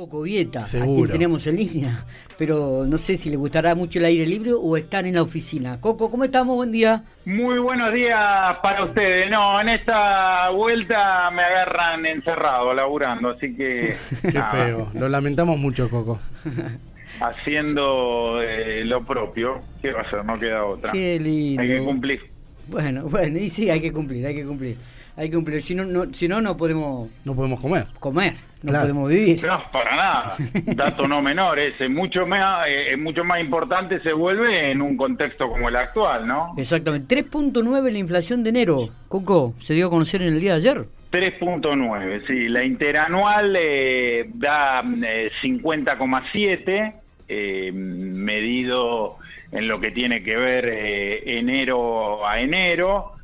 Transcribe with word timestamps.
Coco 0.00 0.22
Vieta, 0.22 0.60
a 0.60 0.64
quien 0.64 1.08
tenemos 1.08 1.46
en 1.46 1.56
línea, 1.56 2.06
pero 2.38 2.86
no 2.86 2.96
sé 2.96 3.18
si 3.18 3.28
le 3.28 3.36
gustará 3.36 3.74
mucho 3.74 3.98
el 3.98 4.06
aire 4.06 4.26
libre 4.26 4.52
o 4.54 4.74
estar 4.78 5.06
en 5.06 5.14
la 5.14 5.20
oficina. 5.20 5.78
Coco, 5.78 6.10
¿cómo 6.10 6.24
estamos? 6.24 6.56
Buen 6.56 6.72
día. 6.72 7.04
Muy 7.26 7.58
buenos 7.58 7.92
días 7.92 8.18
para 8.62 8.86
ustedes. 8.86 9.28
No, 9.28 9.60
en 9.60 9.68
esta 9.68 10.48
vuelta 10.52 11.30
me 11.32 11.42
agarran 11.42 12.06
encerrado, 12.06 12.72
laburando, 12.72 13.28
así 13.28 13.54
que... 13.54 13.94
Qué 14.22 14.42
feo, 14.50 14.90
lo 14.94 15.06
lamentamos 15.10 15.58
mucho, 15.58 15.90
Coco. 15.90 16.18
Haciendo 17.20 18.40
eh, 18.40 18.82
lo 18.86 19.04
propio, 19.04 19.60
¿qué 19.82 19.92
va 19.92 20.00
a 20.00 20.04
hacer? 20.04 20.24
No 20.24 20.40
queda 20.40 20.64
otra. 20.64 20.92
Qué 20.92 21.20
lindo. 21.20 21.60
Hay 21.60 21.68
que 21.68 21.84
cumplir. 21.84 22.20
Bueno, 22.70 23.02
bueno, 23.04 23.38
y 23.38 23.50
sí, 23.50 23.68
hay 23.68 23.80
que 23.80 23.92
cumplir, 23.92 24.26
hay 24.26 24.34
que 24.34 24.44
cumplir 24.44 24.76
hay 25.20 25.28
que 25.28 25.36
cumplir. 25.36 25.62
Si 25.62 25.74
no, 25.74 25.84
no, 25.84 26.06
si 26.12 26.28
no, 26.28 26.40
no 26.40 26.56
podemos... 26.56 27.10
No 27.24 27.34
podemos 27.34 27.60
comer. 27.60 27.86
Comer, 27.98 28.34
no 28.62 28.72
podemos 28.72 29.08
vivir. 29.08 29.44
No, 29.44 29.62
para 29.70 29.96
nada. 29.96 30.34
Dato 30.74 31.06
no 31.06 31.20
menor, 31.20 31.58
ese 31.58 31.90
mucho 31.90 32.26
más, 32.26 32.66
eh, 32.68 32.96
mucho 32.96 33.22
más 33.22 33.38
importante 33.40 34.00
se 34.00 34.14
vuelve 34.14 34.70
en 34.70 34.80
un 34.80 34.96
contexto 34.96 35.46
como 35.48 35.68
el 35.68 35.76
actual, 35.76 36.26
¿no? 36.26 36.54
Exactamente. 36.56 37.22
3.9 37.22 37.92
la 37.92 37.98
inflación 37.98 38.42
de 38.42 38.50
enero. 38.50 38.88
Coco, 39.08 39.54
¿se 39.60 39.74
dio 39.74 39.88
a 39.88 39.90
conocer 39.90 40.22
en 40.22 40.32
el 40.34 40.40
día 40.40 40.52
de 40.52 40.56
ayer? 40.56 40.86
3.9, 41.12 42.26
sí. 42.26 42.48
La 42.48 42.64
interanual 42.64 43.54
eh, 43.60 44.30
da 44.32 44.82
50,7, 44.82 46.94
eh, 47.30 47.68
eh, 47.68 47.72
medido 47.72 49.16
en 49.52 49.68
lo 49.68 49.80
que 49.80 49.90
tiene 49.90 50.22
que 50.22 50.36
ver 50.36 50.66
enero 51.26 52.26
a 52.26 52.40
enero. 52.40 53.14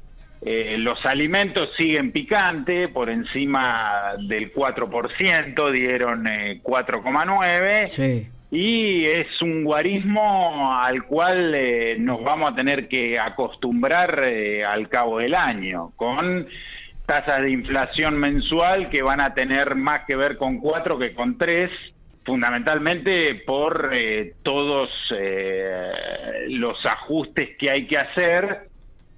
Eh, 0.42 0.77
los 0.78 1.05
alimentos 1.06 1.70
siguen 1.77 2.12
picante, 2.12 2.88
por 2.88 3.11
encima 3.11 4.14
del 4.28 4.52
4%, 4.52 5.73
dieron 5.73 6.24
4,9%. 6.24 7.98
Eh, 7.98 8.30
y 8.50 9.05
es 9.06 9.27
un 9.42 9.64
guarismo 9.64 10.72
al 10.81 11.03
cual 11.05 11.53
eh, 11.55 11.97
nos 11.98 12.22
vamos 12.22 12.53
a 12.53 12.55
tener 12.55 12.86
que 12.86 13.19
acostumbrar 13.19 14.20
al 14.69 14.88
cabo 14.88 15.19
del 15.19 15.34
año, 15.34 15.91
con 15.97 16.47
tasas 17.06 17.41
de 17.42 17.50
inflación 17.50 18.16
mensual 18.16 18.88
que 18.88 19.03
van 19.03 19.20
a 19.20 19.34
tener 19.34 19.75
más 19.75 20.03
que 20.06 20.16
ver 20.16 20.36
con 20.36 20.59
4 20.59 20.98
que 20.98 21.14
con 21.14 21.38
3 21.38 21.70
fundamentalmente 22.27 23.36
por 23.46 23.91
todos 24.42 24.91
los 26.48 26.84
ajustes 26.84 27.56
que 27.56 27.70
hay 27.70 27.86
que 27.86 27.96
hacer 27.96 28.69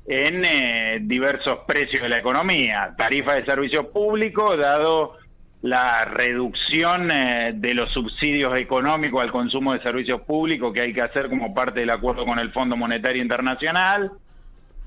en 0.09 0.43
eh, 0.45 0.99
diversos 1.03 1.61
precios 1.67 2.03
de 2.03 2.09
la 2.09 2.19
economía. 2.19 2.95
Tarifa 2.97 3.35
de 3.35 3.45
servicios 3.45 3.87
públicos, 3.89 4.57
dado 4.59 5.19
la 5.61 6.05
reducción 6.07 7.11
eh, 7.11 7.53
de 7.55 7.75
los 7.75 7.93
subsidios 7.93 8.59
económicos 8.59 9.23
al 9.23 9.31
consumo 9.31 9.75
de 9.75 9.83
servicios 9.83 10.23
públicos 10.23 10.73
que 10.73 10.81
hay 10.81 10.95
que 10.95 11.03
hacer 11.03 11.29
como 11.29 11.53
parte 11.53 11.81
del 11.81 11.91
acuerdo 11.91 12.25
con 12.25 12.39
el 12.39 12.53
Fondo 12.53 12.75
Monetario 12.75 13.21
Internacional. 13.21 14.13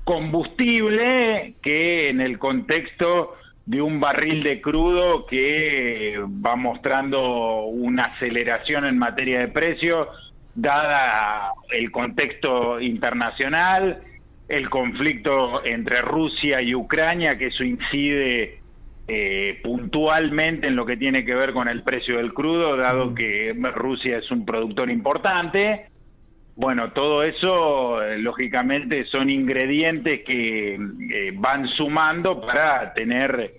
Combustible, 0.02 1.54
que 1.62 2.08
en 2.10 2.20
el 2.20 2.40
contexto 2.40 3.36
de 3.66 3.80
un 3.80 4.00
barril 4.00 4.42
de 4.42 4.60
crudo 4.60 5.26
que 5.26 6.18
va 6.44 6.56
mostrando 6.56 7.64
una 7.66 8.02
aceleración 8.02 8.86
en 8.86 8.98
materia 8.98 9.40
de 9.40 9.48
precios, 9.48 10.08
dada 10.54 11.52
el 11.70 11.90
contexto 11.90 12.80
internacional, 12.80 14.02
el 14.48 14.68
conflicto 14.68 15.64
entre 15.64 16.00
Rusia 16.02 16.60
y 16.60 16.74
Ucrania, 16.74 17.38
que 17.38 17.46
eso 17.46 17.64
incide 17.64 18.60
eh, 19.08 19.60
puntualmente 19.62 20.66
en 20.66 20.76
lo 20.76 20.84
que 20.84 20.96
tiene 20.96 21.24
que 21.24 21.34
ver 21.34 21.52
con 21.52 21.68
el 21.68 21.82
precio 21.82 22.18
del 22.18 22.34
crudo, 22.34 22.76
dado 22.76 23.14
que 23.14 23.54
Rusia 23.74 24.18
es 24.18 24.30
un 24.30 24.44
productor 24.44 24.90
importante. 24.90 25.86
Bueno, 26.54 26.92
todo 26.92 27.22
eso, 27.22 28.02
eh, 28.02 28.18
lógicamente, 28.18 29.06
son 29.06 29.30
ingredientes 29.30 30.22
que 30.24 30.74
eh, 30.74 31.32
van 31.34 31.66
sumando 31.68 32.40
para 32.40 32.92
tener 32.92 33.54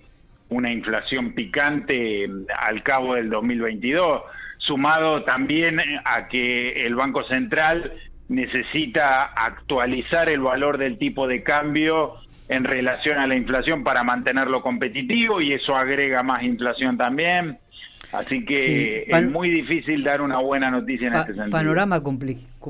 una 0.48 0.72
inflación 0.72 1.32
picante 1.32 2.28
al 2.56 2.82
cabo 2.84 3.14
del 3.14 3.30
2022, 3.30 4.22
sumado 4.58 5.24
también 5.24 5.80
a 6.04 6.28
que 6.28 6.86
el 6.86 6.94
Banco 6.94 7.24
Central 7.24 7.92
necesita 8.28 9.24
actualizar 9.24 10.30
el 10.30 10.40
valor 10.40 10.78
del 10.78 10.96
tipo 10.96 11.26
de 11.26 11.42
cambio 11.42 12.14
en 12.48 12.64
relación 12.64 13.18
a 13.18 13.26
la 13.26 13.34
inflación 13.34 13.82
para 13.82 14.04
mantenerlo 14.04 14.62
competitivo 14.62 15.40
y 15.40 15.52
eso 15.52 15.74
agrega 15.74 16.22
más 16.22 16.42
inflación 16.42 16.96
también. 16.96 17.58
Así 18.14 18.44
que 18.44 19.06
es 19.08 19.30
muy 19.30 19.50
difícil 19.50 20.04
dar 20.04 20.22
una 20.22 20.38
buena 20.38 20.70
noticia 20.70 21.08
en 21.08 21.14
este 21.14 21.34
sentido. 21.34 21.50
Panorama 21.50 22.00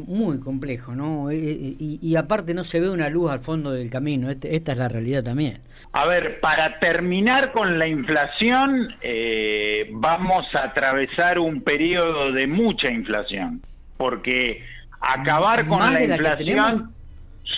muy 0.07 0.41
complejo, 0.41 0.95
¿no? 0.95 1.31
Eh, 1.31 1.37
eh, 1.37 1.77
y, 1.79 2.17
aparte 2.17 2.55
no 2.55 2.65
se 2.65 2.81
ve 2.81 2.89
una 2.89 3.09
luz 3.09 3.31
al 3.31 3.41
fondo 3.41 3.71
del 3.71 3.91
camino, 3.91 4.31
este, 4.31 4.57
esta 4.57 4.73
es 4.73 4.79
la 4.79 4.89
realidad 4.89 5.23
también. 5.23 5.61
A 5.93 6.07
ver, 6.07 6.41
para 6.41 6.79
terminar 6.79 7.53
con 7.53 7.79
la 7.79 7.87
inflación, 7.87 8.95
eh, 9.03 9.89
vamos 9.93 10.47
a 10.55 10.65
atravesar 10.65 11.39
un 11.39 11.63
periodo 11.63 12.33
de 12.33 12.47
mucha 12.47 12.91
inflación, 12.91 13.63
porque 13.97 14.65
acabar 15.01 15.67
con 15.67 15.79
la, 15.81 16.03
inflación. 16.03 16.93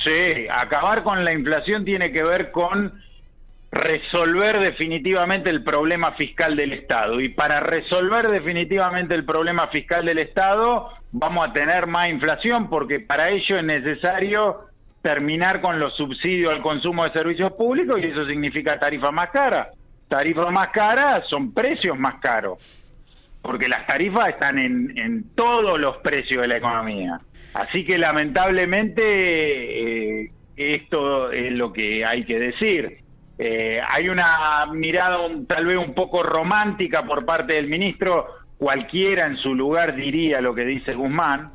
Sí, 0.04 0.46
acabar 0.50 1.02
con 1.02 1.25
la 1.25 1.32
inflación 1.32 1.84
tiene 1.84 2.12
que 2.12 2.22
ver 2.22 2.50
con 2.50 2.92
resolver 3.71 4.60
definitivamente 4.60 5.50
el 5.50 5.62
problema 5.62 6.12
fiscal 6.12 6.56
del 6.56 6.72
Estado. 6.72 7.21
Y 7.21 7.31
para 7.31 7.60
resolver 7.60 8.28
definitivamente 8.28 9.15
el 9.15 9.25
problema 9.25 9.69
fiscal 9.69 10.04
del 10.04 10.19
Estado 10.19 10.91
vamos 11.12 11.47
a 11.47 11.53
tener 11.53 11.87
más 11.87 12.09
inflación 12.09 12.69
porque 12.69 13.00
para 13.00 13.31
ello 13.31 13.59
es 13.59 13.65
necesario 13.65 14.66
terminar 15.03 15.60
con 15.60 15.78
los 15.78 15.94
subsidios 15.97 16.50
al 16.50 16.62
consumo 16.62 17.05
de 17.05 17.12
servicios 17.12 17.53
públicos 17.53 17.97
y 18.00 18.06
eso 18.06 18.26
significa 18.26 18.78
tarifa 18.78 19.10
más 19.10 19.31
cara. 19.31 19.71
Tarifas 20.09 20.50
más 20.53 20.69
caras 20.69 21.25
son 21.28 21.53
precios 21.53 21.99
más 21.99 22.16
caros 22.21 22.59
porque 23.47 23.69
las 23.69 23.87
tarifas 23.87 24.28
están 24.31 24.59
en, 24.59 24.99
en 24.99 25.31
todos 25.34 25.78
los 25.78 25.99
precios 25.99 26.43
de 26.43 26.49
la 26.49 26.56
economía. 26.56 27.21
Así 27.55 27.84
que 27.84 27.97
lamentablemente 27.97 29.03
eh, 30.25 30.32
esto 30.56 31.31
es 31.31 31.53
lo 31.53 31.72
que 31.72 32.05
hay 32.05 32.25
que 32.25 32.38
decir. 32.38 32.99
Eh, 33.38 33.80
hay 33.86 34.08
una 34.08 34.66
mirada 34.72 35.19
tal 35.47 35.66
vez 35.66 35.76
un 35.76 35.94
poco 35.94 36.22
romántica 36.22 37.04
por 37.04 37.24
parte 37.24 37.54
del 37.54 37.69
ministro, 37.69 38.26
cualquiera 38.58 39.26
en 39.26 39.36
su 39.36 39.54
lugar 39.54 39.94
diría 39.94 40.41
lo 40.41 40.54
que 40.54 40.64
dice 40.64 40.94
Guzmán, 40.94 41.52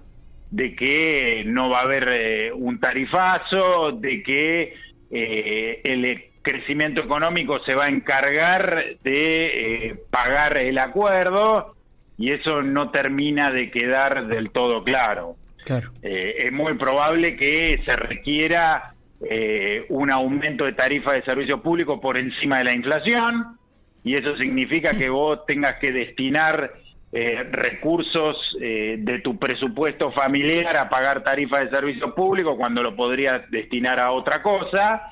de 0.52 0.76
que 0.76 1.44
no 1.48 1.70
va 1.70 1.80
a 1.80 1.84
haber 1.84 2.10
eh, 2.10 2.52
un 2.54 2.80
tarifazo, 2.80 3.92
de 3.94 4.24
que 4.24 4.74
el 5.12 6.24
crecimiento 6.42 7.02
económico 7.02 7.60
se 7.66 7.76
va 7.76 7.86
a 7.86 7.90
encargar 7.90 8.96
de 9.04 10.00
pagar 10.10 10.58
el 10.58 10.78
acuerdo 10.78 11.76
y 12.22 12.32
eso 12.32 12.62
no 12.62 12.92
termina 12.92 13.52
de 13.52 13.72
quedar 13.72 14.28
del 14.28 14.52
todo 14.52 14.84
claro. 14.84 15.36
Claro. 15.66 15.90
Eh, 16.04 16.36
es 16.46 16.52
muy 16.52 16.76
probable 16.76 17.36
que 17.36 17.82
se 17.84 17.96
requiera 17.96 18.94
eh, 19.30 19.86
un 19.90 20.12
aumento 20.12 20.66
de 20.66 20.74
tarifa 20.74 21.14
de 21.14 21.24
servicios 21.24 21.62
públicos 21.62 22.00
por 22.02 22.18
encima 22.18 22.60
de 22.60 22.64
la 22.66 22.74
inflación 22.74 23.58
y 24.04 24.16
eso 24.16 24.36
significa 24.38 24.98
que 24.98 25.10
vos 25.10 25.46
tengas 25.46 25.76
que 25.76 25.92
destinar 25.92 26.72
eh, 27.14 27.44
recursos 27.52 28.38
de 28.60 29.20
tu 29.24 29.38
presupuesto 29.38 30.12
familiar 30.12 30.78
a 30.78 30.90
pagar 30.90 31.24
tarifa 31.24 31.60
de 31.60 31.70
servicios 31.70 32.14
públicos 32.14 32.56
cuando 32.58 32.82
lo 32.82 32.96
podrías 32.96 33.50
destinar 33.52 34.00
a 34.00 34.12
otra 34.12 34.42
cosa 34.42 35.12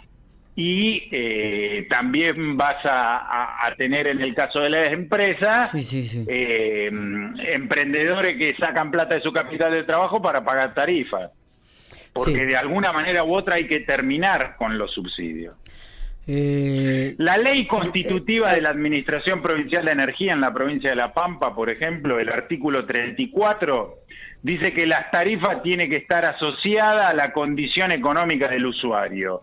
y 0.59 1.07
eh, 1.11 1.87
también 1.89 2.57
vas 2.57 2.83
a, 2.83 3.73
tener 3.77 4.07
en 4.07 4.21
el 4.21 4.35
caso 4.35 4.59
de 4.59 4.69
las 4.69 4.89
empresas 4.89 5.73
eh, 6.27 6.91
emprendedores 7.53 8.35
que 8.37 8.53
sacan 8.59 8.91
plata 8.91 9.15
de 9.15 9.21
su 9.21 9.31
capital 9.31 9.71
de 9.71 9.83
trabajo 9.83 10.21
para 10.21 10.43
pagar 10.43 10.73
tarifas 10.73 11.31
porque 12.13 12.45
de 12.45 12.55
alguna 12.55 12.91
manera 12.91 13.23
u 13.23 13.35
otra 13.35 13.55
hay 13.55 13.67
que 13.67 13.81
terminar 13.81 14.55
con 14.57 14.77
los 14.77 14.91
subsidios 14.91 15.55
eh, 16.31 17.15
la 17.17 17.39
ley 17.39 17.65
constitutiva 17.65 18.53
de 18.53 18.61
la 18.61 18.69
Administración 18.69 19.41
Provincial 19.41 19.83
de 19.83 19.93
Energía 19.93 20.33
en 20.33 20.41
la 20.41 20.53
provincia 20.53 20.91
de 20.91 20.95
La 20.95 21.11
Pampa, 21.11 21.55
por 21.55 21.71
ejemplo, 21.71 22.19
el 22.19 22.29
artículo 22.29 22.85
34, 22.85 23.95
dice 24.43 24.71
que 24.71 24.85
las 24.85 25.09
tarifas 25.09 25.63
tienen 25.63 25.89
que 25.89 25.95
estar 25.95 26.25
asociadas 26.25 27.07
a 27.07 27.15
la 27.15 27.33
condición 27.33 27.91
económica 27.91 28.47
del 28.47 28.67
usuario. 28.67 29.41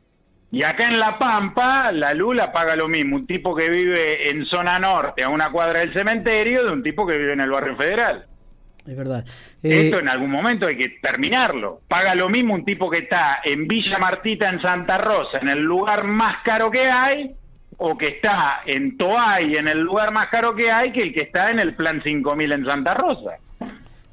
Y 0.52 0.62
acá 0.62 0.86
en 0.86 1.00
La 1.00 1.18
Pampa, 1.18 1.90
la 1.90 2.14
Lula 2.14 2.52
paga 2.52 2.76
lo 2.76 2.86
mismo, 2.86 3.16
un 3.16 3.26
tipo 3.26 3.56
que 3.56 3.68
vive 3.68 4.30
en 4.30 4.44
zona 4.44 4.78
norte, 4.78 5.24
a 5.24 5.28
una 5.28 5.50
cuadra 5.50 5.80
del 5.80 5.92
cementerio, 5.92 6.62
de 6.62 6.70
un 6.70 6.84
tipo 6.84 7.04
que 7.04 7.18
vive 7.18 7.32
en 7.32 7.40
el 7.40 7.50
barrio 7.50 7.76
federal. 7.76 8.26
Es 8.86 8.96
verdad. 8.96 9.24
Esto 9.62 9.96
eh, 9.96 10.00
en 10.00 10.08
algún 10.08 10.30
momento 10.30 10.66
hay 10.66 10.76
que 10.76 10.88
terminarlo. 11.00 11.82
Paga 11.88 12.14
lo 12.14 12.28
mismo 12.28 12.54
un 12.54 12.64
tipo 12.64 12.90
que 12.90 12.98
está 12.98 13.40
en 13.44 13.66
Villa 13.66 13.98
Martita, 13.98 14.48
en 14.48 14.60
Santa 14.60 14.98
Rosa, 14.98 15.38
en 15.40 15.48
el 15.48 15.60
lugar 15.60 16.06
más 16.06 16.42
caro 16.44 16.70
que 16.70 16.86
hay, 16.86 17.34
o 17.78 17.96
que 17.96 18.06
está 18.06 18.62
en 18.66 18.96
Toay, 18.96 19.56
en 19.56 19.68
el 19.68 19.80
lugar 19.80 20.12
más 20.12 20.26
caro 20.26 20.54
que 20.54 20.70
hay, 20.70 20.92
que 20.92 21.02
el 21.02 21.12
que 21.12 21.22
está 21.22 21.50
en 21.50 21.58
el 21.58 21.74
plan 21.74 22.02
5000 22.02 22.52
en 22.52 22.64
Santa 22.64 22.94
Rosa. 22.94 23.38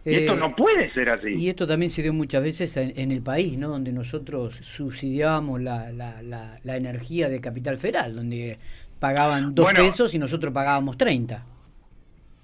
Y 0.06 0.16
esto 0.16 0.34
eh, 0.34 0.38
no 0.38 0.56
puede 0.56 0.92
ser 0.94 1.10
así. 1.10 1.30
Y 1.30 1.48
esto 1.48 1.66
también 1.66 1.90
se 1.90 2.02
dio 2.02 2.12
muchas 2.12 2.44
veces 2.44 2.76
en, 2.76 3.12
el 3.12 3.22
país, 3.22 3.58
¿no? 3.58 3.70
Donde 3.70 3.94
nosotros 3.94 4.58
subsidiábamos 4.62 5.62
la, 5.62 5.92
la, 5.94 6.22
la, 6.22 6.76
energía 6.76 7.30
de 7.30 7.40
Capital 7.40 7.78
Federal, 7.78 8.14
donde 8.16 8.58
pagaban 9.00 9.56
dos 9.56 9.72
pesos 9.74 10.14
y 10.14 10.20
nosotros 10.20 10.54
pagábamos 10.54 10.98
30. 10.98 11.46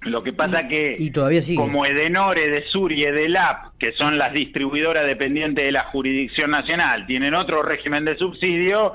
Lo 0.02 0.24
que 0.24 0.32
pasa 0.32 0.68
que, 0.68 0.96
y 0.98 1.12
todavía 1.12 1.42
como 1.56 1.86
Edenor, 1.86 2.40
Edesur 2.40 2.94
y 2.94 3.04
Edelap, 3.04 3.78
que 3.78 3.92
son 3.94 4.18
las 4.18 4.32
distribuidoras 4.32 5.06
dependientes 5.06 5.66
de 5.66 5.74
la 5.74 5.86
jurisdicción 5.86 6.52
nacional, 6.52 7.06
tienen 7.06 7.36
otro 7.36 7.64
régimen 7.64 8.06
de 8.06 8.16
subsidio, 8.18 8.94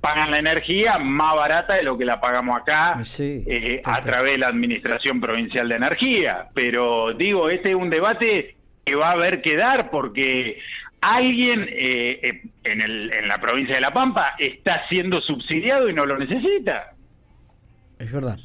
pagan 0.00 0.30
la 0.30 0.38
energía 0.38 0.98
más 0.98 1.34
barata 1.34 1.74
de 1.74 1.82
lo 1.82 1.98
que 1.98 2.06
la 2.06 2.20
pagamos 2.20 2.56
acá 2.56 3.02
eh, 3.18 3.82
a 3.84 4.00
través 4.00 4.32
de 4.32 4.38
la 4.38 4.48
Administración 4.48 5.20
Provincial 5.20 5.68
de 5.68 5.74
Energía. 5.74 6.46
Pero 6.54 7.12
digo, 7.12 7.50
este 7.50 7.70
es 7.70 7.76
un 7.76 7.90
debate 7.90 8.56
que 8.84 8.94
va 8.94 9.08
a 9.08 9.12
haber 9.12 9.42
que 9.42 9.56
dar 9.56 9.90
porque 9.90 10.58
alguien 11.02 11.66
eh, 11.68 12.20
eh, 12.22 12.42
en, 12.64 12.80
el, 12.80 13.12
en 13.12 13.28
la 13.28 13.38
provincia 13.38 13.74
de 13.74 13.80
La 13.82 13.92
Pampa 13.92 14.36
está 14.38 14.88
siendo 14.88 15.20
subsidiado 15.20 15.90
y 15.90 15.92
no 15.92 16.06
lo 16.06 16.16
necesita. 16.16 16.94
Es 17.98 18.10
verdad. 18.10 18.38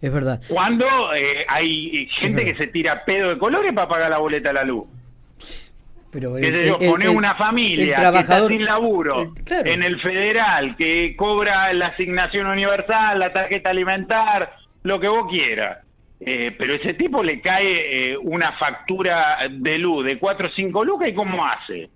Es 0.00 0.12
verdad. 0.12 0.40
Cuando 0.48 0.86
eh, 1.14 1.44
hay 1.48 2.06
gente 2.20 2.44
que 2.44 2.56
se 2.56 2.68
tira 2.68 3.04
pedo 3.04 3.28
de 3.28 3.38
colores 3.38 3.72
para 3.74 3.88
pagar 3.88 4.10
la 4.10 4.18
boleta 4.18 4.48
de 4.48 4.54
la 4.54 4.64
luz. 4.64 4.84
Pero 6.10 6.36
el, 6.38 6.74
pone 6.88 7.08
una 7.08 7.36
familia 7.36 8.10
que 8.12 8.18
está 8.18 8.46
sin 8.48 8.64
laburo 8.64 9.32
en 9.48 9.82
el 9.84 10.00
federal, 10.00 10.74
que 10.76 11.14
cobra 11.14 11.72
la 11.72 11.88
asignación 11.88 12.46
universal, 12.48 13.18
la 13.18 13.32
tarjeta 13.32 13.70
alimentar, 13.70 14.56
lo 14.82 14.98
que 14.98 15.08
vos 15.08 15.26
quieras. 15.30 15.78
Eh, 16.18 16.54
pero 16.58 16.74
ese 16.74 16.94
tipo 16.94 17.22
le 17.22 17.40
cae 17.40 18.12
eh, 18.12 18.18
una 18.18 18.52
factura 18.58 19.38
de 19.50 19.78
luz 19.78 20.04
de 20.04 20.18
4 20.18 20.48
o 20.48 20.50
5 20.54 20.84
lucas 20.84 21.08
y 21.08 21.14
¿cómo 21.14 21.46
hace? 21.46 21.88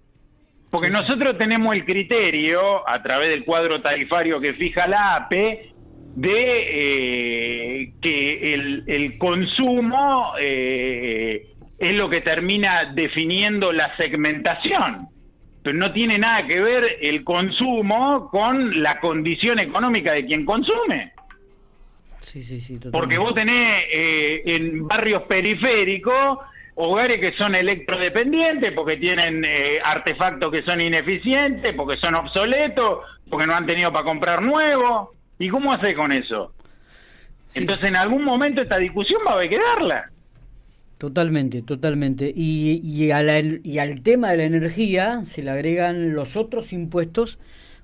Porque 0.70 0.90
nosotros 0.90 1.36
tenemos 1.36 1.74
el 1.74 1.84
criterio, 1.84 2.88
a 2.88 3.02
través 3.02 3.28
del 3.28 3.44
cuadro 3.44 3.82
tarifario 3.82 4.40
que 4.40 4.54
fija 4.54 4.86
la 4.88 5.14
APE, 5.16 5.73
de 6.14 7.82
eh, 7.82 7.92
que 8.00 8.54
el, 8.86 9.18
consumo 9.18 10.32
eh, 10.40 11.48
es 11.78 11.92
lo 11.92 12.08
que 12.08 12.20
termina 12.20 12.92
definiendo 12.94 13.72
la 13.72 13.94
segmentación. 13.96 15.08
Pero 15.62 15.76
no 15.76 15.90
tiene 15.92 16.18
nada 16.18 16.46
que 16.46 16.60
ver 16.60 16.98
el 17.00 17.24
consumo 17.24 18.28
con 18.30 18.82
la 18.82 19.00
condición 19.00 19.58
económica 19.58 20.12
de 20.12 20.26
quien 20.26 20.44
consume. 20.44 21.12
Sí, 22.20 22.42
sí, 22.42 22.60
sí, 22.60 22.78
Porque 22.92 23.18
vos 23.18 23.34
tenés 23.34 23.84
eh, 23.92 24.42
en 24.46 24.86
barrios 24.86 25.22
periféricos 25.22 26.38
hogares 26.76 27.18
que 27.18 27.36
son 27.36 27.54
electrodependientes, 27.54 28.72
porque 28.72 28.96
tienen 28.96 29.46
artefactos 29.84 30.50
que 30.50 30.62
son 30.62 30.80
ineficientes, 30.80 31.72
porque 31.74 31.96
son 31.98 32.16
obsoletos, 32.16 33.00
porque 33.30 33.46
no 33.46 33.54
han 33.54 33.66
tenido 33.66 33.92
para 33.92 34.04
comprar 34.04 34.42
nuevo. 34.42 35.14
¿Y 35.38 35.48
cómo 35.48 35.72
hace 35.72 35.94
con 35.94 36.12
eso? 36.12 36.52
Entonces 37.54 37.88
en 37.88 37.96
algún 37.96 38.24
momento 38.24 38.62
esta 38.62 38.78
discusión 38.78 39.20
va 39.26 39.32
a 39.32 39.34
haber 39.34 39.50
que 39.50 39.58
darla. 39.58 40.04
Totalmente, 40.98 41.62
totalmente. 41.62 42.32
Y, 42.34 42.80
y, 42.82 43.12
y 43.64 43.78
al 43.78 44.02
tema 44.02 44.30
de 44.30 44.36
la 44.38 44.44
energía 44.44 45.24
se 45.24 45.42
le 45.42 45.50
agregan 45.50 46.14
los 46.14 46.36
otros 46.36 46.72
impuestos, 46.72 47.38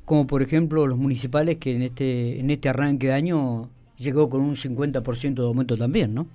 como 0.05 0.27
por 0.27 0.43
ejemplo 0.43 0.87
los 0.87 0.99
municipales, 0.99 1.57
que 1.57 1.75
en 1.75 1.83
este, 1.83 2.41
en 2.41 2.51
este 2.51 2.69
arranque 2.69 3.09
de 3.09 3.13
año 3.13 3.69
llegó 3.97 4.29
con 4.29 4.41
un 4.41 4.57
50% 4.57 5.35
de 5.35 5.47
aumento 5.47 5.77
también, 5.77 6.15
¿no? 6.15 6.27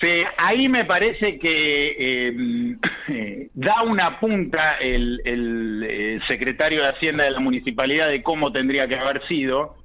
Sí, 0.00 0.22
ahí 0.36 0.68
me 0.68 0.84
parece 0.84 1.38
que 1.38 1.96
eh, 1.98 3.48
da 3.54 3.82
una 3.86 4.16
punta 4.16 4.78
el, 4.80 5.20
el, 5.24 6.20
secretario 6.26 6.82
de 6.82 6.88
Hacienda 6.88 7.24
de 7.24 7.30
la 7.30 7.40
municipalidad 7.40 8.08
de 8.08 8.22
cómo 8.22 8.50
tendría 8.50 8.88
que 8.88 8.96
haber 8.96 9.26
sido, 9.28 9.76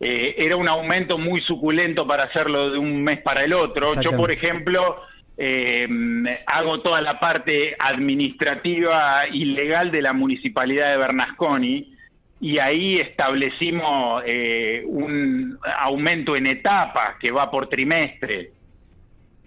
eh, 0.00 0.34
era 0.38 0.56
un 0.56 0.68
aumento 0.68 1.18
muy 1.18 1.42
suculento 1.42 2.06
para 2.06 2.24
hacerlo 2.24 2.70
de 2.70 2.78
un 2.78 3.02
mes 3.02 3.20
para 3.20 3.44
el 3.44 3.52
otro. 3.52 4.00
Yo, 4.00 4.16
por 4.16 4.32
ejemplo, 4.32 5.02
eh, 5.36 5.86
hago 6.46 6.80
toda 6.80 7.02
la 7.02 7.20
parte 7.20 7.76
administrativa 7.78 9.24
y 9.30 9.44
legal 9.44 9.90
de 9.90 10.00
la 10.00 10.14
municipalidad 10.14 10.90
de 10.90 10.96
Bernasconi 10.96 11.94
y 12.40 12.58
ahí 12.58 12.94
establecimos 12.94 14.22
eh, 14.26 14.82
un 14.86 15.58
aumento 15.78 16.34
en 16.34 16.46
etapas 16.46 17.16
que 17.20 17.30
va 17.30 17.50
por 17.50 17.68
trimestre 17.68 18.52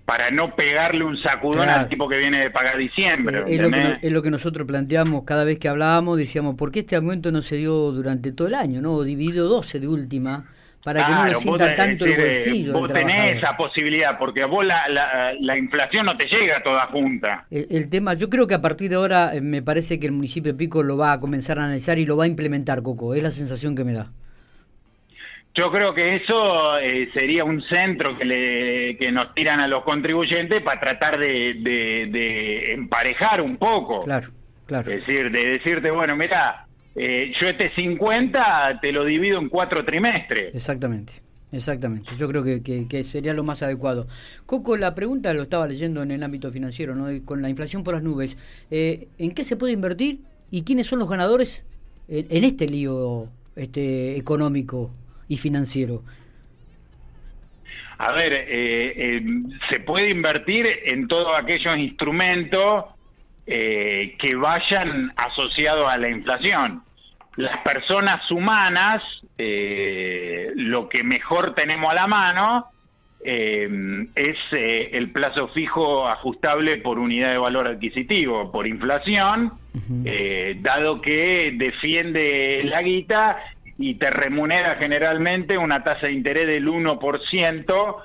para 0.05 0.31
no 0.31 0.55
pegarle 0.55 1.05
un 1.05 1.17
sacudón 1.17 1.69
al 1.69 1.87
tipo 1.87 2.09
que 2.09 2.17
viene 2.17 2.39
de 2.39 2.51
pagar 2.51 2.77
diciembre. 2.77 3.43
es, 3.47 3.61
lo 3.61 3.71
que, 3.71 3.97
es, 4.01 4.11
lo 4.11 4.21
que, 4.21 4.31
nosotros 4.31 4.67
planteamos 4.67 5.23
cada 5.23 5.45
vez 5.45 5.59
que 5.59 5.69
hablábamos, 5.69 6.17
decíamos, 6.17 6.55
¿por 6.55 6.71
qué 6.71 6.79
este 6.79 6.95
aumento 6.95 7.31
no 7.31 7.41
se 7.41 7.55
dio 7.55 7.91
durante 7.91 8.31
todo 8.31 8.47
el 8.47 8.55
año, 8.55 8.81
no? 8.81 8.93
O 8.93 9.03
dividido 9.03 9.47
12 9.47 9.79
de 9.79 9.87
última, 9.87 10.45
para 10.83 11.05
que 11.05 11.11
no 11.13 11.25
le 11.25 11.35
sienta 11.35 11.75
tanto 11.75 12.05
el 12.05 12.17
bolsillo. 12.17 12.73
Vos 12.73 12.91
tenés 12.91 13.37
esa 13.37 13.55
posibilidad, 13.55 14.17
porque 14.17 14.41
a 14.41 14.47
vos 14.47 14.65
la, 14.65 14.83
la, 15.39 15.57
inflación 15.57 16.05
no 16.05 16.17
te 16.17 16.25
llega 16.25 16.61
toda 16.61 16.87
junta. 16.87 17.45
El, 17.49 17.67
el, 17.69 17.89
tema, 17.89 18.13
yo 18.13 18.29
creo 18.29 18.45
que 18.45 18.55
a 18.55 18.61
partir 18.61 18.89
de 18.89 18.95
ahora 18.95 19.33
eh, 19.33 19.39
me 19.39 19.61
parece 19.61 19.99
que 19.99 20.07
el 20.07 20.11
municipio 20.11 20.51
de 20.51 20.57
Pico 20.57 20.83
lo 20.83 20.97
va 20.97 21.13
a 21.13 21.19
comenzar 21.21 21.59
a 21.59 21.63
analizar 21.63 21.97
y 21.97 22.05
lo 22.05 22.17
va 22.17 22.25
a 22.25 22.27
implementar, 22.27 22.81
Coco, 22.81 23.13
es 23.15 23.23
la 23.23 23.31
sensación 23.31 23.75
que 23.75 23.85
me 23.85 23.93
da. 23.93 24.11
Yo 25.55 25.71
creo 25.71 25.93
que 25.93 26.15
eso 26.15 26.79
eh, 26.79 27.09
sería 27.13 27.43
un 27.43 27.61
centro 27.69 28.17
que, 28.17 28.25
le, 28.25 28.97
que 28.97 29.11
nos 29.11 29.35
tiran 29.35 29.59
a 29.59 29.67
los 29.67 29.83
contribuyentes 29.83 30.61
para 30.61 30.79
tratar 30.79 31.19
de, 31.19 31.53
de, 32.09 32.73
emparejar 32.73 33.39
un 33.39 33.57
poco. 33.57 34.01
Claro, 34.03 34.29
claro. 34.65 34.91
Es 34.91 35.05
decir, 35.05 35.31
de 35.31 35.49
decirte, 35.49 35.91
bueno, 35.91 36.15
mira, 36.15 36.65
eh, 36.95 37.31
yo 37.39 37.47
este 37.47 37.71
50 37.75 38.79
te 38.81 38.91
lo 38.91 39.05
divido 39.05 39.39
en 39.39 39.49
cuatro 39.49 39.85
trimestres. 39.85 40.55
Exactamente. 40.55 41.13
Exactamente, 41.51 42.15
yo 42.17 42.27
creo 42.27 42.43
que, 42.43 42.63
que, 42.63 43.03
sería 43.03 43.31
lo 43.31 43.43
más 43.43 43.61
adecuado. 43.61 44.07
Coco, 44.47 44.75
la 44.75 44.95
pregunta 44.95 45.31
lo 45.35 45.43
estaba 45.43 45.67
leyendo 45.67 46.01
en 46.01 46.09
el 46.09 46.23
ámbito 46.23 46.51
financiero, 46.51 46.95
¿no? 46.95 47.05
con 47.25 47.43
la 47.43 47.49
inflación 47.49 47.83
por 47.83 47.93
las 47.93 48.01
nubes. 48.01 48.39
Eh, 48.71 49.07
¿En 49.19 49.35
qué 49.35 49.43
se 49.43 49.55
puede 49.55 49.71
invertir 49.71 50.21
y 50.49 50.63
quiénes 50.63 50.87
son 50.87 50.97
los 50.97 51.07
ganadores 51.07 51.63
en, 52.07 52.25
en 52.31 52.43
este 52.43 52.65
lío 52.65 53.27
este, 53.55 54.17
económico 54.17 54.89
y 55.27 55.37
financiero? 55.37 56.03
A 57.97 58.11
ver, 58.11 58.33
eh, 58.33 58.45
eh, 58.47 59.23
se 59.69 59.79
puede 59.79 60.09
invertir 60.09 60.67
en 60.85 61.07
todos 61.07 61.37
aquellos 61.37 61.77
instrumentos 61.77 62.85
eh, 63.45 64.15
que 64.19 64.35
vayan 64.35 65.13
asociados 65.15 65.87
a 65.89 65.97
la 65.97 66.09
inflación. 66.09 66.83
Las 67.37 67.59
personas 67.61 68.29
humanas, 68.29 69.01
lo 69.37 70.87
que 70.89 71.03
mejor 71.03 71.55
tenemos 71.55 71.91
a 71.91 71.95
la 71.95 72.07
mano 72.07 72.67
es 73.23 74.37
el 74.51 75.11
plazo 75.11 75.47
fijo 75.47 76.07
ajustable 76.07 76.77
por 76.77 76.99
unidad 76.99 77.31
de 77.31 77.37
valor 77.39 77.67
adquisitivo, 77.67 78.51
por 78.51 78.67
inflación, 78.67 79.53
dado 80.61 81.01
que 81.01 81.53
defiende 81.57 82.61
la 82.65 82.83
guita 82.83 83.39
y 83.77 83.95
te 83.95 84.09
remunera 84.09 84.75
generalmente 84.75 85.57
una 85.57 85.83
tasa 85.83 86.07
de 86.07 86.13
interés 86.13 86.47
del 86.47 86.67
1% 86.67 87.95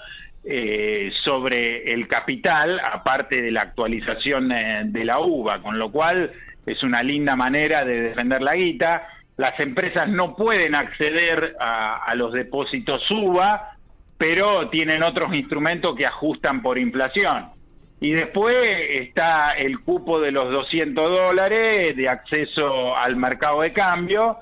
eh, 0.44 1.12
sobre 1.24 1.92
el 1.92 2.08
capital, 2.08 2.80
aparte 2.80 3.42
de 3.42 3.50
la 3.50 3.62
actualización 3.62 4.50
eh, 4.52 4.82
de 4.86 5.04
la 5.04 5.20
UVA, 5.20 5.60
con 5.60 5.78
lo 5.78 5.90
cual 5.90 6.32
es 6.64 6.82
una 6.82 7.02
linda 7.02 7.36
manera 7.36 7.84
de 7.84 8.00
defender 8.00 8.40
la 8.40 8.54
guita. 8.54 9.08
Las 9.36 9.58
empresas 9.60 10.08
no 10.08 10.34
pueden 10.34 10.74
acceder 10.74 11.56
a, 11.60 12.14
los 12.14 12.32
depósitos 12.32 13.08
UVA, 13.10 13.76
pero 14.16 14.68
tienen 14.68 15.02
otros 15.02 15.34
instrumentos 15.34 15.94
que 15.94 16.06
ajustan 16.06 16.62
por 16.62 16.78
inflación. 16.78 17.50
Y 18.00 18.12
después 18.12 18.56
está 18.90 19.52
el 19.52 19.80
cupo 19.80 20.20
de 20.20 20.32
los 20.32 20.50
200 20.50 21.10
dólares 21.10 21.96
de 21.96 22.08
acceso 22.08 22.96
al 22.96 23.16
mercado 23.16 23.62
de 23.62 23.72
cambio, 23.72 24.38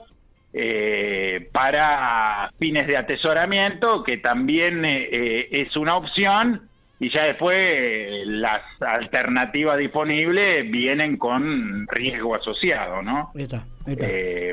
eh, 0.59 1.51
para 1.53 2.51
fines 2.59 2.87
de 2.87 2.97
atesoramiento, 2.97 4.03
que 4.03 4.17
también 4.17 4.87
eh, 4.87 5.07
eh, 5.13 5.49
es 5.51 5.77
una 5.77 5.97
opción, 5.97 6.63
y 6.99 7.11
ya 7.11 7.27
después 7.27 7.77
las 8.25 8.63
alternativas 8.81 9.77
disponibles 9.77 10.71
vienen 10.71 11.19
con 11.19 11.87
riesgo 11.89 12.37
asociado, 12.37 13.03
¿no? 13.03 13.33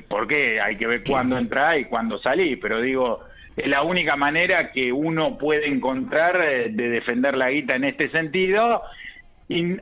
porque 0.10 0.60
hay 0.62 0.76
que 0.76 0.88
ver 0.88 1.06
cuándo 1.06 1.38
entrar 1.38 1.80
y 1.80 1.86
cuándo 1.86 2.20
salir, 2.20 2.60
pero 2.60 2.82
digo, 2.82 3.22
es 3.56 3.68
la 3.68 3.84
única 3.84 4.18
manera 4.18 4.74
que 4.74 4.92
uno 4.92 5.38
puede 5.38 5.70
encontrar 5.70 6.38
de 6.38 6.90
defender 6.90 7.38
la 7.38 7.50
guita 7.50 7.78
en 7.78 7.86
este 7.86 8.10
sentido 8.10 8.82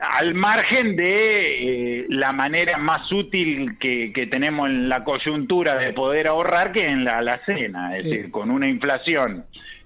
al 0.00 0.34
margen 0.34 0.96
de 0.96 2.00
eh, 2.00 2.06
la 2.08 2.32
manera 2.32 2.78
más 2.78 3.10
útil 3.12 3.78
que, 3.78 4.12
tenemos 4.30 4.68
en 4.68 4.88
la 4.88 5.04
coyuntura 5.04 5.76
de 5.76 5.92
poder 5.92 6.28
ahorrar 6.28 6.72
que 6.72 6.86
en 6.86 7.04
la 7.04 7.18
alacena, 7.18 7.96
es 7.96 8.04
decir, 8.04 8.30
con 8.30 8.50
una 8.50 8.68
inflación 8.68 9.44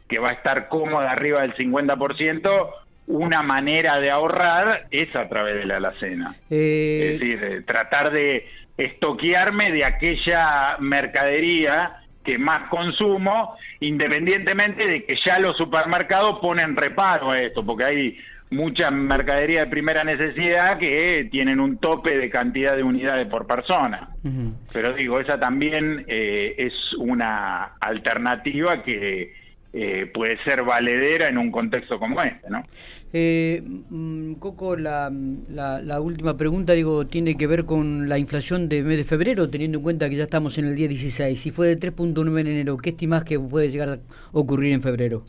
que 0.09 0.18
va 0.18 0.30
a 0.30 0.33
estar 0.33 0.68
cómoda 0.68 1.11
arriba 1.11 1.42
del 1.42 1.54
50%, 1.54 2.71
una 3.09 3.42
manera 3.42 4.00
de 4.00 4.11
ahorrar 4.11 4.87
es 4.90 5.14
a 5.14 5.28
través 5.28 5.56
de 5.56 5.66
la 5.66 5.76
alacena. 5.76 6.35
Eh, 6.50 7.00
es 7.02 7.21
decir, 7.21 7.45
eh, 7.45 7.62
tratar 7.62 8.11
de 8.11 8.47
estoquearme 8.76 9.73
de 9.73 9.85
aquella 9.85 10.76
mercadería 10.80 12.02
que 12.25 12.38
más 12.38 12.68
consumo, 12.68 13.56
independientemente 13.80 14.87
de 14.87 15.04
que 15.04 15.16
ya 15.25 15.38
los 15.38 15.56
supermercados 15.56 16.40
ponen 16.40 16.76
reparo 16.76 17.30
a 17.30 17.40
esto, 17.40 17.64
porque 17.64 17.85
hay 17.85 18.18
mucha 18.56 18.90
mercadería 18.90 19.60
de 19.60 19.66
primera 19.66 20.02
necesidad 20.02 20.78
que 20.78 21.28
tienen 21.30 21.60
un 21.60 21.78
tope 21.78 22.16
de 22.16 22.30
cantidad 22.30 22.75
de 22.75 22.82
unidades 22.82 23.28
por 23.28 23.46
persona. 23.46 24.10
Pero 24.72 24.92
digo, 24.92 25.20
esa 25.20 25.38
también 25.38 26.04
eh, 26.08 26.54
es 26.58 26.72
una 26.98 27.76
alternativa 27.80 28.82
que 28.82 29.32
eh, 29.72 30.10
puede 30.12 30.42
ser 30.42 30.62
valedera 30.62 31.28
en 31.28 31.36
un 31.36 31.50
contexto 31.50 31.98
como 31.98 32.22
este, 32.22 32.48
¿no? 32.48 32.64
Eh, 33.12 33.62
mm, 33.62 34.34
Coco, 34.34 34.75
la, 34.75 35.12
la, 35.50 36.00
última 36.00 36.36
pregunta, 36.36 36.72
digo, 36.72 37.06
tiene 37.06 37.36
que 37.36 37.46
ver 37.46 37.66
con 37.66 38.08
la 38.08 38.18
inflación 38.18 38.70
de 38.70 38.82
mes 38.82 38.96
de 38.96 39.04
febrero, 39.04 39.50
teniendo 39.50 39.78
en 39.78 39.84
cuenta 39.84 40.08
que 40.08 40.16
ya 40.16 40.25
estamos 40.25 40.56
en 40.56 40.64
el 40.64 40.76
día 40.76 40.88
16. 40.88 41.38
Si 41.38 41.50
fue 41.50 41.68
de 41.68 41.76
3.9 41.78 42.40
en 42.40 42.46
enero, 42.46 42.78
¿qué 42.78 42.90
estimas 42.90 43.25
que 43.25 43.38
puede 43.38 43.68
llegar 43.68 43.88
a 43.90 43.98
ocurrir 44.32 44.72
en 44.72 44.80
febrero? 44.80 45.25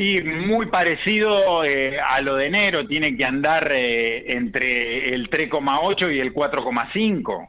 Y 0.00 0.22
muy 0.22 0.66
parecido 0.66 1.64
eh, 1.64 1.98
a 1.98 2.20
lo 2.20 2.36
de 2.36 2.46
enero, 2.46 2.86
tiene 2.86 3.16
que 3.16 3.24
andar 3.24 3.72
eh, 3.74 4.30
entre 4.30 5.12
el 5.12 5.28
3,8 5.28 6.14
y 6.14 6.20
el 6.20 6.32
4,5. 6.32 7.48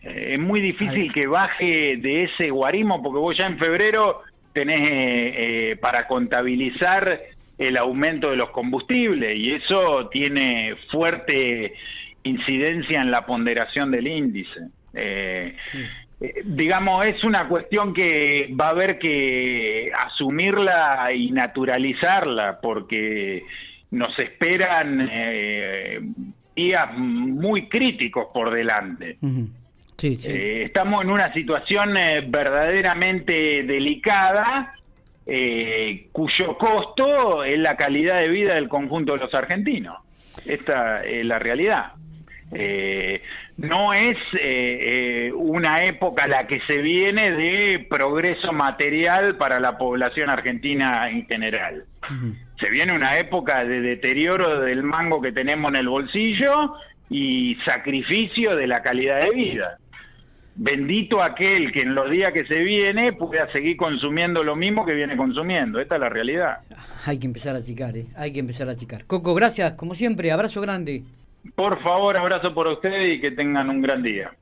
Eh, 0.00 0.28
es 0.32 0.40
muy 0.40 0.62
difícil 0.62 1.12
que 1.12 1.26
baje 1.26 1.98
de 1.98 2.24
ese 2.24 2.48
guarismo 2.48 3.02
porque 3.02 3.18
vos 3.18 3.36
ya 3.36 3.44
en 3.44 3.58
febrero 3.58 4.22
tenés 4.54 5.78
para 5.78 6.08
contabilizar 6.08 7.20
el 7.58 7.76
aumento 7.76 8.30
de 8.30 8.36
los 8.36 8.48
combustibles 8.48 9.36
y 9.36 9.52
eso 9.52 10.08
tiene 10.08 10.74
fuerte 10.90 11.74
incidencia 12.22 13.02
en 13.02 13.10
la 13.10 13.26
ponderación 13.26 13.90
del 13.90 14.06
índice. 14.06 14.70
Eh, 16.20 16.42
digamos, 16.44 17.04
es 17.06 17.22
una 17.24 17.48
cuestión 17.48 17.94
que 17.94 18.52
va 18.58 18.66
a 18.66 18.70
haber 18.70 18.98
que 18.98 19.90
asumirla 19.96 21.12
y 21.14 21.30
naturalizarla, 21.30 22.60
porque 22.60 23.44
nos 23.90 24.18
esperan 24.18 25.08
eh, 25.10 26.00
días 26.54 26.86
muy 26.96 27.68
críticos 27.68 28.26
por 28.32 28.52
delante. 28.52 29.18
Eh, 30.00 30.62
estamos 30.66 31.02
en 31.02 31.10
una 31.10 31.32
situación 31.32 31.94
verdaderamente 32.28 33.64
delicada, 33.64 34.74
cuyo 36.12 36.56
costo 36.56 37.44
es 37.44 37.58
la 37.58 37.76
calidad 37.76 38.20
de 38.20 38.28
vida 38.28 38.54
del 38.54 38.68
conjunto 38.68 39.12
de 39.12 39.18
los 39.18 39.34
argentinos. 39.34 39.96
Esta 40.46 41.04
es 41.04 41.24
la 41.26 41.38
realidad. 41.38 41.92
Eh, 42.52 43.20
no 43.58 43.92
es 43.92 44.16
eh, 44.34 45.26
eh, 45.30 45.32
una 45.32 45.78
época 45.84 46.28
la 46.28 46.46
que 46.46 46.60
se 46.68 46.80
viene 46.80 47.32
de 47.32 47.86
progreso 47.90 48.52
material 48.52 49.36
para 49.36 49.58
la 49.58 49.76
población 49.76 50.30
argentina 50.30 51.10
en 51.10 51.26
general. 51.26 51.84
Se 52.60 52.70
viene 52.70 52.94
una 52.94 53.18
época 53.18 53.64
de 53.64 53.80
deterioro 53.80 54.60
del 54.60 54.84
mango 54.84 55.20
que 55.20 55.32
tenemos 55.32 55.70
en 55.70 55.76
el 55.76 55.88
bolsillo 55.88 56.74
y 57.10 57.56
sacrificio 57.66 58.54
de 58.54 58.68
la 58.68 58.80
calidad 58.80 59.22
de 59.22 59.30
vida. 59.34 59.78
Bendito 60.54 61.20
aquel 61.20 61.72
que 61.72 61.80
en 61.80 61.96
los 61.96 62.10
días 62.10 62.32
que 62.32 62.46
se 62.46 62.60
viene 62.60 63.12
pueda 63.12 63.50
seguir 63.52 63.76
consumiendo 63.76 64.44
lo 64.44 64.54
mismo 64.54 64.86
que 64.86 64.94
viene 64.94 65.16
consumiendo. 65.16 65.80
Esta 65.80 65.96
es 65.96 66.00
la 66.00 66.08
realidad. 66.08 66.58
Hay 67.06 67.18
que 67.18 67.26
empezar 67.26 67.56
a 67.56 67.58
achicar, 67.58 67.96
¿eh? 67.96 68.06
hay 68.16 68.32
que 68.32 68.40
empezar 68.40 68.68
a 68.68 68.72
achicar. 68.72 69.04
Coco, 69.04 69.34
gracias, 69.34 69.72
como 69.72 69.94
siempre, 69.94 70.30
abrazo 70.30 70.60
grande. 70.60 71.02
Por 71.54 71.80
favor, 71.82 72.16
abrazo 72.16 72.54
por 72.54 72.68
ustedes 72.68 73.16
y 73.16 73.20
que 73.20 73.30
tengan 73.30 73.70
un 73.70 73.82
gran 73.82 74.02
día. 74.02 74.32